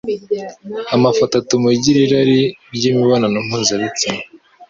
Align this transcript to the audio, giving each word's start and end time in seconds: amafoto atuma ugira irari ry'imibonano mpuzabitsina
amafoto 0.95 1.33
atuma 1.41 1.65
ugira 1.73 1.99
irari 2.05 2.39
ry'imibonano 2.75 3.37
mpuzabitsina 3.47 4.21